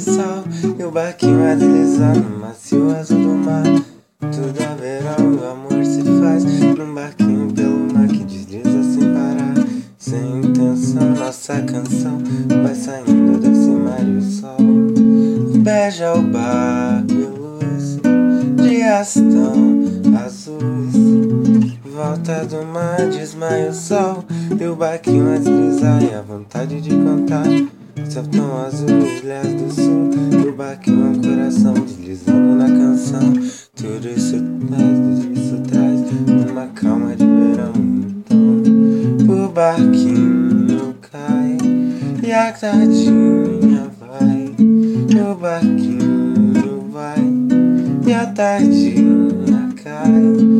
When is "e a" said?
26.02-26.22, 42.24-42.50, 48.04-48.26